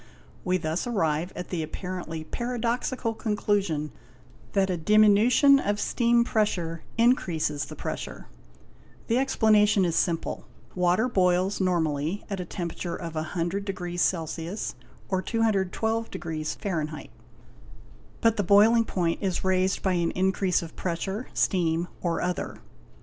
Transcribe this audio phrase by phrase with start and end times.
[0.43, 3.91] We thus arrive at the apparently paradoxical conclusion
[4.53, 8.25] that a diminution of steam pressure increases the pressure.
[9.09, 14.73] The explanation is simple; water boils normally at a temper ature of 100°C
[15.07, 17.07] or 212°F,
[18.21, 22.57] but the boiling point is raised by an increase of pressure, steam or other.